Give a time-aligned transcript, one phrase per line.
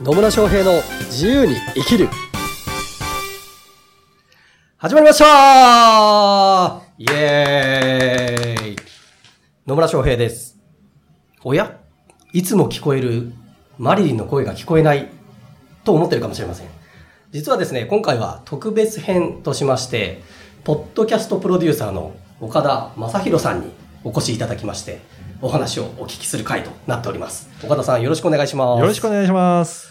[0.00, 2.08] 野村翔平の自由に生きる
[4.76, 8.76] 始まりましたイエーイ
[9.64, 10.58] 野村翔平です。
[11.44, 11.78] おや？
[12.32, 13.34] いつも聞こえる
[13.78, 15.08] マリリンの声が聞こえない
[15.84, 16.66] と思ってるかもしれません。
[17.30, 20.22] 実はですね、今回は特別編としまして、
[20.64, 23.70] ポッドキャストプロデューサーの岡田正宏さんに
[24.02, 25.00] お越しいただきまして、
[25.44, 27.50] お話をお聞きする回となっております。
[27.62, 28.80] 岡田さんよろしくお願いします。
[28.80, 29.90] よろしくお願いします。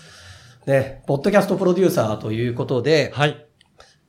[0.66, 3.46] ね、ポッドキャストプロデューサーということで、はい。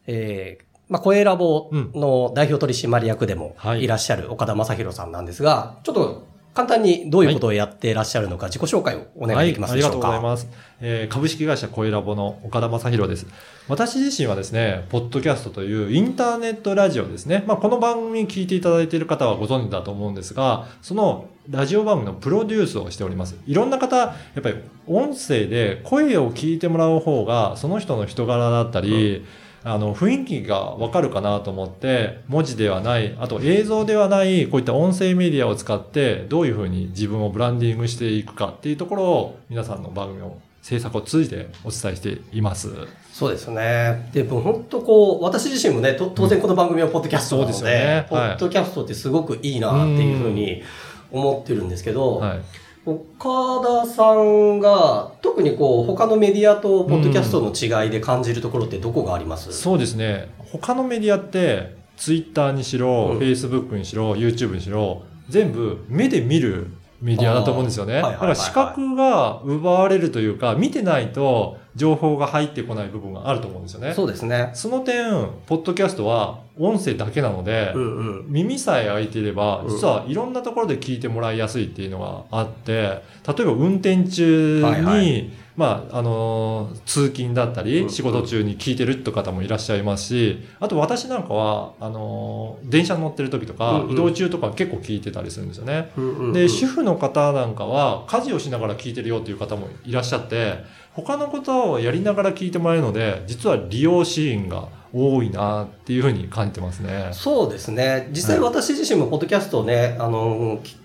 [0.06, 10.08] えーまあ、声ラボの代表取締役でもはいいらっしゃる岡田正宏さんなんですが、ちょっと簡単にどういうことをやっていらっしゃるのか自己紹介をお願いできますでしょうか？
[10.08, 10.74] はい、ありがとうございます。
[10.80, 13.26] えー株式会社声ラボの岡田正宏です。
[13.68, 17.44] 私自身はですね、ポッドキャストというインターネットラジオですね。
[17.46, 23.36] まあ、この番組聞いていただいている方はご存知だと思うんですが、そのラジオ番組のプロデュースをしております。
[23.46, 29.24] いろんな方、やっぱり音声で声を聞いてもらう方が、その人の人柄だったり、
[29.66, 42.70] あの、雰囲気がわかるかなと思って、文字ではない、あと映像ではない、こういった音声メディアを使って、どういうふうに自分をブランディングしていくかっていうところを、皆さんの番組を、制作を通じてお伝えしています。
[43.12, 44.10] そうですね。
[44.12, 50.62] で、もう本当こう、私自身もね、と当然この番組はポッドキャストなので、そうですよねポッドキャストってすごくいいなっていうふうに
[51.10, 52.40] 思ってるんですけど、はい。
[52.86, 60.28] 岡田さんが特にこう、他のメディアとポッドキャストの違いで感じるところってどこがあります、そうですね。
[60.52, 66.66] 他のメディアって、ツイッターにしろ、うんフェイスブックにしろ、YouTube にしろ、全部目で見る
[67.00, 68.02] メディアだと思うんですよね。
[68.02, 73.94] だから視覚が奪われるというか、見てないと情報が入ってこない部分があると思うんですよね。
[73.94, 74.50] そうですね。
[74.52, 78.26] その点、ポッドキャストは音声だけなので、うんうん。
[78.28, 79.68] 耳さえ開いていれば、うん。
[79.68, 81.98] 実はいろんなところで聞いてもらいやすいっていうの
[82.30, 83.02] があって、例え
[83.44, 85.30] ば運転中に、はいはい。
[85.56, 87.90] まあ、あのー通勤だったり、うん。
[87.90, 93.92] 仕事中に聞いてるって方もいらっしゃいますし、あと私なんかは、あのー電車に乗ってる時とか、うんうん。
[93.92, 95.90] 移動中とか結構聞いてたりするんですよね。
[95.96, 96.32] うんうんうん。
[96.32, 107.08] で、主婦の方なんかは家事をしながら聞いてるよっていう方もいらっしゃって、他のことをやりながら聞いてもらえるので、実は利用シーンが多いなっていうふうに感じてますね。
[107.12, 108.08] そうですね。
[108.12, 110.76] 実際私自身もポッドキャストをね、あの、き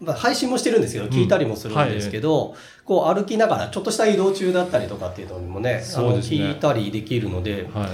[0.00, 2.54] まあ、配信もしてるんですけど、聞いたりもするんですけど、
[2.84, 7.88] こう歩きながら、ちょっとした移動中だったりとかっていうのにもね、そうですね聞いたりできるので、は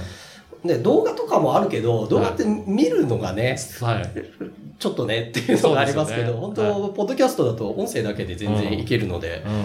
[0.65, 0.69] い。
[0.69, 4.13] で、動画とかもあるけど、動画って見るのがね、はい。
[4.79, 9.65] ちょっとねっていうのがありますけど、ね本当、ポッドキャストだと音声だけで全然いけるので、うん。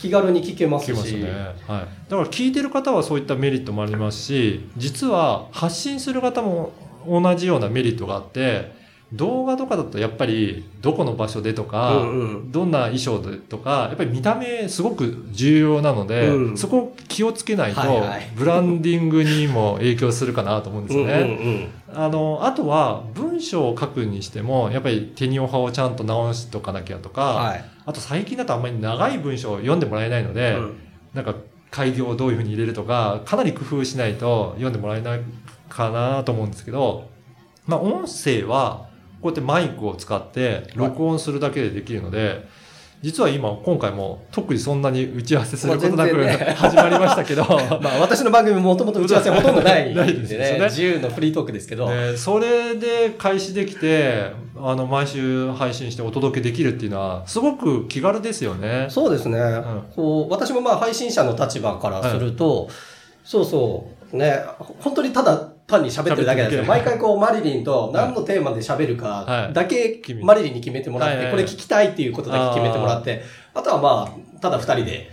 [0.00, 1.28] 気軽に聞けますし、ますね。
[1.66, 2.10] はい。
[2.10, 6.72] だから聞いてる方はそういったメリットもありますし、実は発信する方も
[7.06, 8.77] 同じようなメリットがあって、
[9.12, 12.52] 動画とかだとやっぱりどこの場所でとか、うんうん。
[12.52, 16.58] どんな衣装でとか、やっぱり見た目すごく重要なので、うん。
[16.58, 18.32] そこを気をつけないと、はいはい。
[18.36, 21.12] ブランディングにも影響するかなと思うんですよね。
[21.12, 27.64] うんうんうんあの、あとは文章を書くにしても、やっぱり手におはをちゃんと直しとかなきゃとか、はい。
[27.86, 30.76] あと最近だとあんまり長い文章を読んでもらえないので、うん。
[31.14, 31.34] なんか
[31.70, 35.20] 開業をどういうふうに入れるとか、かなり工夫しないと読んでもらえない
[35.70, 37.08] かなと思うんですけど、
[37.66, 38.87] まあ音声は
[39.20, 42.46] こうやってマイクを使って録音するだけでできるので、
[43.00, 47.44] 実は今、今回も特にそんなに打ち合わせすることなく、始まりましたけど、
[47.80, 50.58] まあ私の番組もともと打ち合わせほとんどないん ないでですよね。
[50.58, 58.86] ね、自由のフリートークですけど、ねそれで開始できて、あの、毎週配信してお届けできるっていうのは、すごく気軽ですよね。
[58.88, 59.64] そうですね、ん。
[59.94, 62.68] こう私もまあ配信者の立場からすると、
[63.24, 64.44] そうそう、ね、
[64.80, 65.36] 本当にただ
[65.66, 66.64] 単に喋ってるだけなんですよ。
[66.64, 73.22] 毎回こうマリリンと何のテーマで喋るかだけマリリンに決めてもらって、これ聞きたいっていうことだけ決めてもらって、
[73.54, 75.10] あとはまあ、ただ二人で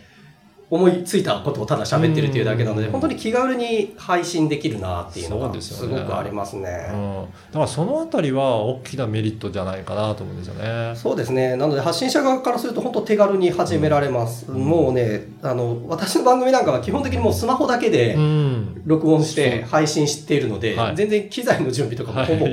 [0.70, 6.90] 思いついたことをただ喋ってるっていうだけなので、うん本当に気軽に配信できるなっていうのがすごくありますね。
[6.94, 7.26] うん。
[7.52, 10.96] だからそのあたりは大きなメリットじゃないかなと思うんですよね。
[10.96, 11.56] そうですね。
[11.58, 14.52] なので発信者側からすると本当手軽に始められます。
[14.52, 18.82] うんもうね、あの、私の番組なんかは基本的にもうスマホだけでうん。
[18.86, 22.46] 録音して配信しているので、はい全然機材の準備とかもほぼ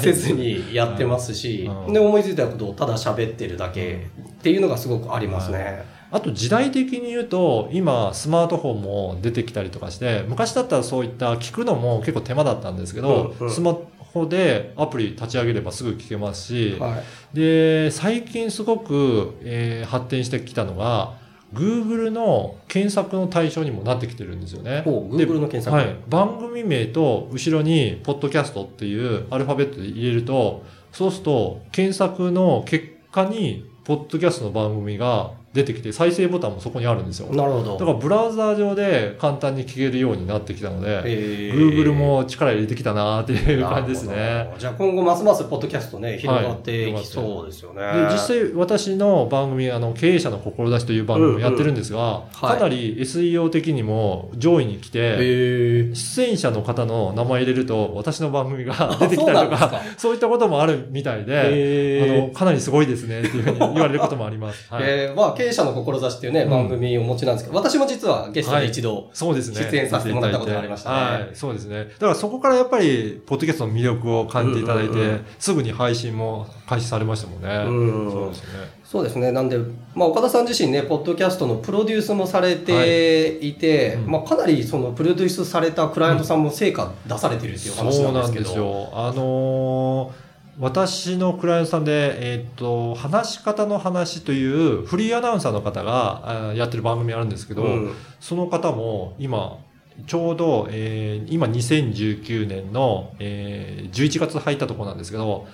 [0.00, 5.95] せずにやってますし、うんで、思いついたことをただ喋ってるだけっていうのがすごくありますね。
[6.10, 13.76] あと時代的に言うと、今スマートフォンも出てきたりとかして、昔だったらそういった聞くのも結構手間だったんですけど、うんうんスマ
[14.16, 17.02] ホでアプリ立ち上げればすぐ聞けますし、は
[17.34, 17.36] い。
[17.36, 21.14] で、最近すごく、えー発展してきたのが、
[21.52, 24.82] Google の検索の対象にもなってきてるんですよね。
[24.86, 25.76] Google の検索。
[25.76, 25.96] はい。
[26.08, 37.28] 番組名と後ろに、ポッドキャストっていうアルファベットで入れると、そうすると、検索の結果に、ポッドキャストの番組が出てきて、再生ボタンもそこにあるんですよ。
[37.34, 37.78] なるほど。
[37.78, 47.80] だからブラウザー上で簡単に聞けるようになってきたので、えー Google も力入れてきたなっていう感じですねじゃあ今後ますますポッドキャストね、広がってはいいきそうですよね。
[47.80, 64.72] で実際私の番組、あの、経営者の志という番組をやってるんですが、はいかなり SEO 的にも上位に来て、へー出演者の方の名前入れると私の番組が出てきたりとか、かそういったこともあるみたいで、あの、かなりすごいですねっていうふうに言われることもあります。
[64.72, 64.84] はい。
[64.86, 69.70] えーまあ、経営者の志っていうね、うん番組をお持ちなんですけど、私も実はゲストで一度、そうですね。
[69.70, 71.84] 出演させてもらったことがありましたねはい、そうですね。
[71.84, 77.48] だからそこからやっぱり、ポッドキャストの魅力を感じていただいて、うんうんうんすぐに配信も開始されましたもんね。
[77.48, 78.46] うんそうですね。
[78.84, 79.32] そうですね。
[79.32, 79.58] なんで、
[79.94, 88.44] まあ、岡田さん自身ね、ポッドキャストのプロデュースもされていて、うんまあ、かなりそのプロデュースされたクライアントさんも成果出されてるっていう話そうなんんなですけど。
[88.44, 88.90] ですよ。
[88.92, 90.25] あのー
[90.58, 99.58] 私のクライアントさんで、えーっと、話し方の話というフリーアナウンサーの方がやってる番組あるんですけど、うんその方も今、
[100.06, 105.46] ちょうど、えー今2019年の、えー11月入ったところなんですけど、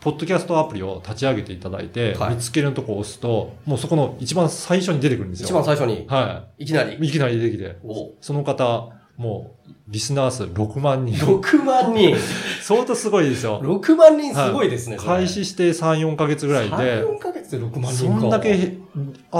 [0.00, 5.46] ポッドキャストアプリを立ち上げていただいて、はい見つけるとこを押すと、もうそこの一番最初に出てくるんですよ。
[5.46, 6.96] 一番最初に、はいきなり？
[6.96, 7.08] い。
[7.08, 8.90] いきなり出てきて、おその方、
[9.22, 11.14] もう、リスナー数6万人。
[11.14, 12.16] 6万人。
[12.60, 13.60] 相当すごいですよ。
[13.62, 14.96] 6万人すごいですね。
[14.98, 18.20] それ開始して3、4ヶ月ぐらいで、3、4ヶ月で6万人か。
[18.20, 18.78] そんだけ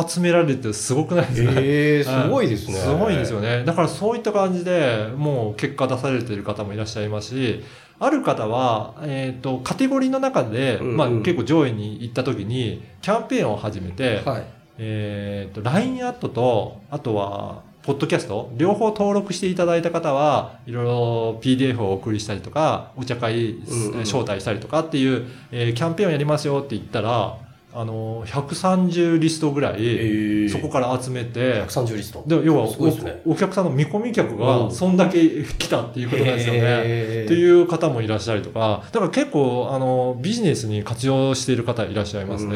[0.09, 2.75] 集められてすごくないですか、ええすごいですね。
[2.75, 3.65] すごいですよね。
[3.65, 7.65] だからそういった感じでもう結果出されている方もいらっしゃいますし、
[7.99, 14.45] ある方は、えっ、と、カテゴリーの中で、うんうんまあ結構上位に行った時に、キャンペーンを始めて、はい。
[14.79, 23.57] えっ、と、LINE アットと、あとは、ポッドキャスト、両方登録していただいた方は、いろいろ PDF をお送りしたりとか、お茶会、
[24.05, 27.39] 招待したりとかっていう、えーキャンペーンをやりますよって言ったら、
[27.75, 32.23] あの、130リストぐらい、えそこから集めて、130リスト。
[32.27, 36.61] で要はすごいですねおお客さんの見込み客うんがそんだけ来たっていうことなんですよね。
[36.63, 42.55] へーっていう方もいらっしゃるとか、だから結構、あの、ビジネスに活用している方いらっしゃいますね。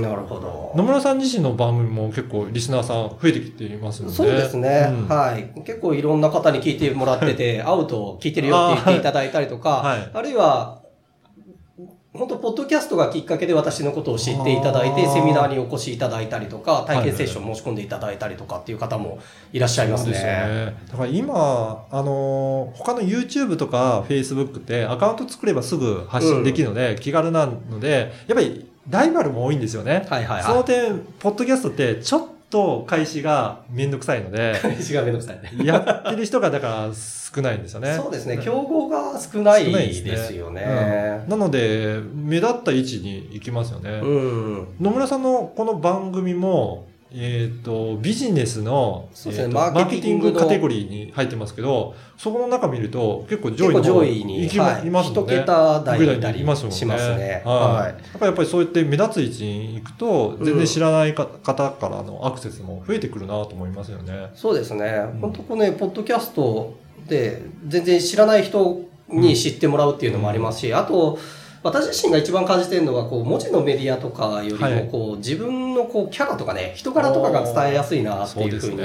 [0.00, 0.72] なるほど。
[0.76, 4.14] 野村さん自身の番組も結構リスナーさん増えてきていますので。
[4.14, 5.62] そうですね、うんはい。
[5.62, 10.78] 結構いろんな方に聞いてもらってて、 会うと聞いてるよって言っていただいたりとか、はいあるいは、
[12.18, 19.20] 本当ポッドキャストがきっかけで私のことを知っていただいて、セミナーにお越しいただいたりとか、体験セッション申し込んでいただいたりとかっていう方も
[19.52, 20.64] いらっしゃいますそうですよね。
[20.66, 20.76] ね。
[20.90, 30.06] だから今、あのー他の YouTube とか Facebook ってアカウント作ればすぐ発信できるので、気軽なので、やっぱりライバルも多いんですよね。
[30.08, 32.37] はいはいそのは点、ポッドキャストってちょっと
[32.86, 34.82] 開始がめんどくさいので、い。
[34.82, 35.64] 違うめんどくさいね。
[35.64, 37.94] やってる人がだから少ないんですよね。
[37.94, 38.38] そうですね。
[38.38, 41.24] 競合が少ないですねですよね。
[41.28, 44.00] なので、目立った位置に行きますよね。
[44.02, 44.68] うん。
[44.80, 55.34] 野村さんのこの番組も、えっ、と、ビジネスの、そうですねえーとマーケティングカテゴリーに入ってますけど、そこの中見ると結構上位の上位に、はいいますもんね。
[55.34, 56.76] 一桁台にいたりいますもんね。
[56.76, 57.56] しますねはい。
[57.56, 64.30] はいだからやっぱりそうやって目立つ位置に行くと、全然知らないか方からのアクセスも増えてくるなと思いますよね。
[64.34, 64.84] そうですね
[65.14, 65.20] うん。
[65.20, 66.76] 本当こうね、ポッドキャスト
[67.06, 71.18] で全然知らない人に知ってもらうっていうのもありますし、あと、
[71.62, 74.84] 私自身が一番感じてるのは、こう、文字のメディアとかよりはい。
[74.84, 78.80] も、こう、自分のこう、キャラとかね、人柄とかが伝えやすいなっていうふうに。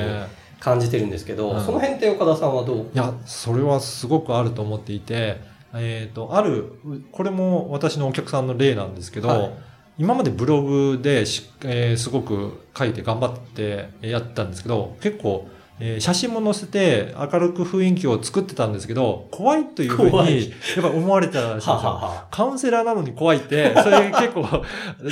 [0.60, 1.62] 感じてるんですけど、うん。
[1.62, 2.78] その辺って岡田さんはどう？
[2.78, 5.42] いや、それはすごくあると思っていて、
[5.74, 6.72] えっ、と、ある、
[7.12, 9.52] これも私のお客さんの例なんですけど、はい。
[9.98, 15.50] 今までブログでし、えーすごく書いて頑張ってやってたんですけど、結構、
[15.80, 21.74] えー写真も載せて明るく雰囲気を作ってたんですけど、怖いというふうに、やっぱ思われたらしいんですよ。
[21.74, 22.28] ははは。
[22.30, 24.44] カウンセラーなのに怖いって、それ結構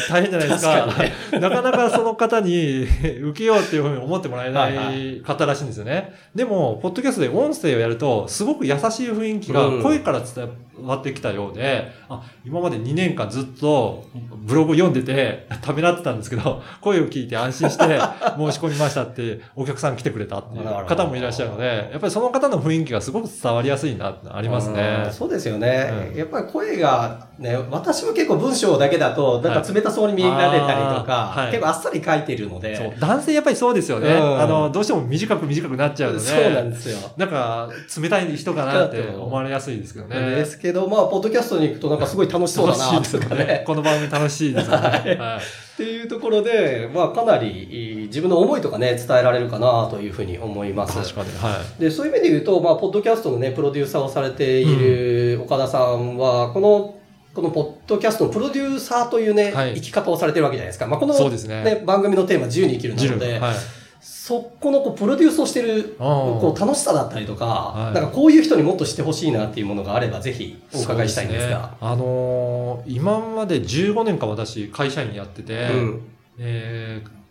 [0.10, 0.88] 大変じゃないですか。
[1.32, 2.84] 確なかなかその方に
[3.24, 6.14] 受けようっていうふうに思ってもらえなはいはい方らしいんですよね。
[6.36, 10.50] でも、ポッドキャストで音声をやると、すごく優しい雰囲気がうん声から伝
[10.84, 14.06] わってきたようで、あ、今まで2年間ずっと
[14.46, 20.44] ブログ読んでて、ためらってたんですけど、声を聞いて安心して申し込みましたって、お客さん来てくれた
[20.88, 25.14] 方もいらっしゃるので、やっぱりその方の雰囲気がすごく伝わりやすいなってありますねうん。
[25.14, 32.94] そうですよね、うんやっぱり声がね、私も結構文章だけだと、なんか冷たそうに見られたりとか、はい結構あっさり書いてるので、そう。
[33.00, 34.10] 男性やっぱりそうですよね。
[34.10, 36.26] うんあの、どうしても短く短くなっちゃうので。
[36.26, 36.98] そうなんですよ。
[37.18, 37.70] なんか、
[38.02, 40.20] 冷たい人かなって思われやすいですけどね。
[40.36, 43.64] ですけど、まあ、ポッドキャストに行くとなんかすごい楽しそうだな、とかね。。
[43.66, 44.88] この番組楽しいですよね。
[45.20, 50.98] はいっていうところで、まあ、かなり自分の思いとかね、伝えられるかなというふうに思います。
[50.98, 51.30] 確かに。
[51.38, 51.82] はい。
[51.82, 56.96] で、そういう意味で言うと、まあ、ポッドキャストのね、プロデューサーをされている岡田さんは、この、
[57.34, 60.88] このポッドキャストのプロデューサーというね、はい生き方をされてるわけじゃないですか。
[60.88, 63.56] まあ、この、ね番組のテーマ自由に生きるなので、はい。
[64.02, 71.76] そこのこうプロデュースをしてるこう楽しさだったりとか、はいなんかこういう人にもっと知ってほしいなっていうものがあれば、ぜひお伺いしたいんですが。
[71.80, 76.02] そうねあのー今まで15年間私会社員やってて、うん
[76.40, 77.22] えー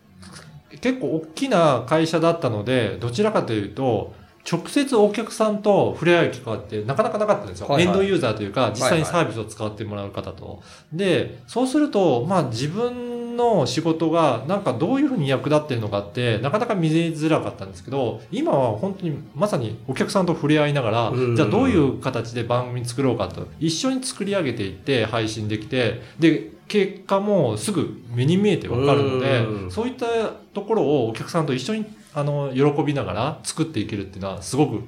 [0.79, 4.13] 結構大きな会社だったので、どちらかというと、
[4.49, 7.67] 直接お客さんと触れ合う機会ってなかなかなかったんですよ。
[7.67, 10.61] はいはいエンドユーザーというか、実際にサービスを使ってもらう方と。
[10.91, 21.35] で、そうすると、まあ自分の仕事がなんかどういうふうに役立ってるのかって、なかなか見えづらかったんですけど、今は本当にまさにお客さんと触れ合いながら、うん。
[21.35, 29.71] じゃあどういう形で番組作ろうかと、一緒に作り上げていって配信できて、で、結果もすぐ目に見えてわかるのでう、ん。
[29.71, 30.05] そういった
[30.53, 34.81] ところをお客さんと一緒に、あの、喜びながら作っていけるっていうのはすごく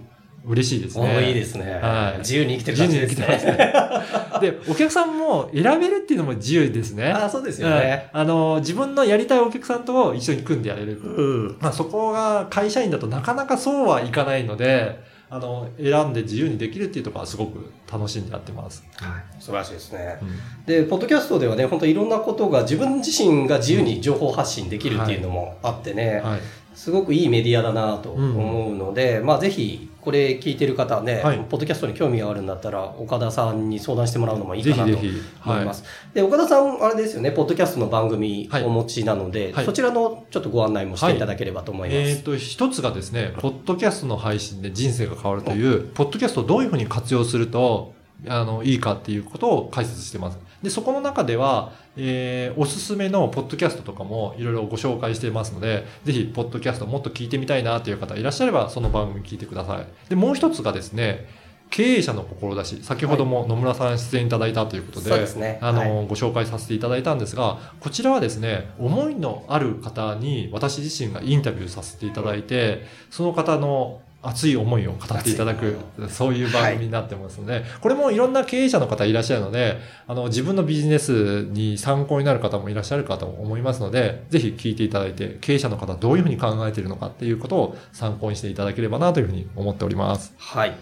[0.46, 1.30] 嬉しいですおね。
[1.30, 3.28] いいですね、はい自由に生きてる感じですね。
[3.28, 7.12] 自由に生で、お客さんも選べるっていうのも自由ですね。
[7.12, 8.10] ああ、そうですよね。
[8.14, 11.00] うんあの、自分のやりたいお客さんと一緒に組んでやれる。
[11.02, 11.58] うん。
[11.62, 18.84] まあそこが会社員だとなかなかそうはいかないので、あの、選んで自由にできるっていうところはすごく楽しんでやってます。
[18.98, 19.42] はい。
[19.42, 20.20] 素晴らしいですね。
[20.22, 20.30] うん
[20.66, 26.40] で、ポッドキャストではね、本当いろんなことが自分自身が自由に情報発信できるっていうのもあってね、はい。
[26.76, 35.20] すごくいいメディアだなと思うので、まあぜひ、これ聞いてる方ね、はいポッドキャストに興味があるんだったら、岡田さんに相談してもらうのもいいかなとぜひぜひ。
[35.40, 35.74] はい思いま。
[35.74, 35.84] す。
[36.14, 42.00] で、岡田さん、あれですよね、ポッドキャストの番組はいお持ちなので、はいそちらのちょっとご案内もしていただければと思います。
[42.02, 47.94] えっ、と、一つがですね、ポッドキャストの配信で人生が変わるという、ポッドキャストをどういうふうに活用すると、
[48.28, 50.38] あの、いいかっていうことを解説してます。
[50.62, 60.10] で、そこの中では、えー、おすすめのポッドキャストとかもいろいろご紹介していますので、ぜひ、ポッドキャストもっと聞いてみたいなという方いらっしゃれば、その番組聞いてください。
[60.10, 61.28] で、もう一つがですね、
[61.74, 75.78] 経営者の志、先ほども野村さん出演いただいたということで、そうですねあの、はご紹介させていただいたんですが、こちらはですね、思いのある方に私自身がインタビューさせていただいて、その方の熱い思いを語っていただく、
[76.10, 79.78] そういう番組になってますので、これもいろんな経営者の方いらっしゃるので、
[80.08, 90.34] あの、自分のビジネスに参考になる方もいらっしゃるかと思いますので、ぜひ聞いていただいて、経営者の方どういうふうに考えているのかっていうことを参考にしていただければなというふうに思っております。
[90.38, 90.74] はい。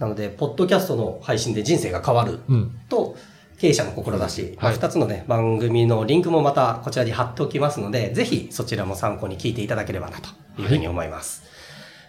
[0.00, 2.80] なので、ポッドキャストの配信で人生が変わるうん。
[2.88, 3.16] と、
[3.58, 10.28] 経営者の志、まあはい二つのね、番組のリンクもまたこちらに貼っておきますので、ぜひそちらも参考に聞いていただければなと
[10.60, 11.44] いうふうに思います。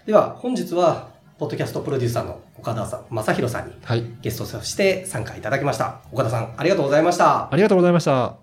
[0.05, 1.07] では、本日は、
[1.39, 4.03] ポッドキャストプロデューサーの岡田さん、正宏さんにはい。
[4.21, 6.01] ゲストとして参加いただきました。
[6.11, 7.49] 岡田さん、ありがとうございました。
[7.51, 8.42] ありがとうございました。